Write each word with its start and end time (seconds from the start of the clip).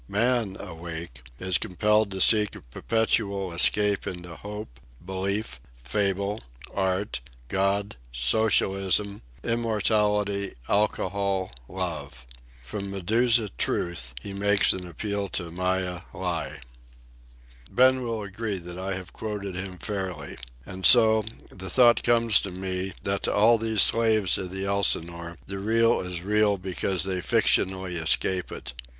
Man, 0.07 0.57
awake, 0.59 1.21
is 1.37 1.59
compelled 1.59 2.09
to 2.09 2.21
seek 2.21 2.55
a 2.55 2.63
perpetual 2.63 3.53
escape 3.53 4.07
into 4.07 4.35
Hope, 4.35 4.79
Belief, 5.05 5.59
Fable, 5.83 6.39
Art, 6.73 7.21
God, 7.49 7.97
Socialism, 8.11 9.21
Immortality, 9.43 10.55
Alcohol, 10.67 11.51
Love. 11.67 12.25
From 12.63 12.89
Medusa 12.89 13.49
Truth 13.59 14.15
he 14.19 14.33
makes 14.33 14.73
an 14.73 14.87
appeal 14.87 15.27
to 15.29 15.51
Maya 15.51 16.01
Lie." 16.15 16.61
Ben 17.69 18.01
will 18.03 18.23
agree 18.23 18.57
that 18.57 18.79
I 18.79 18.95
have 18.95 19.13
quoted 19.13 19.53
him 19.53 19.77
fairly. 19.77 20.35
And 20.65 20.83
so, 20.83 21.23
the 21.51 21.69
thought 21.69 22.01
comes 22.01 22.41
to 22.41 22.49
me, 22.49 22.93
that 23.03 23.21
to 23.21 23.33
all 23.35 23.59
these 23.59 23.83
slaves 23.83 24.39
of 24.39 24.49
the 24.49 24.65
Elsinore 24.65 25.37
the 25.45 25.59
Real 25.59 25.99
is 26.01 26.23
real 26.23 26.57
because 26.57 27.03
they 27.03 27.21
fictionally 27.21 28.01
escape 28.01 28.51
it. 28.51 28.73